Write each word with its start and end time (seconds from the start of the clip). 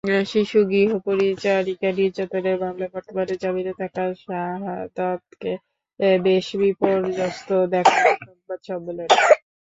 শিশু 0.25 0.59
গৃহপরিচারিকা 0.67 1.89
নির্যাতনের 1.91 2.57
মামলায় 2.59 2.93
বর্তমানে 2.95 3.33
জামিনে 3.41 3.73
থাকা 3.81 4.03
শাহাদাতকে 4.21 5.51
বেশ 6.23 6.47
বিপর্যস্ত 6.61 7.49
দেখাল 7.73 8.05
সংবাদ 8.25 8.59
সম্মেলনে। 8.67 9.05